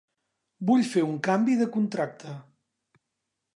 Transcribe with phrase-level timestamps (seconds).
[0.69, 2.35] Vull fer un canvi de contracte.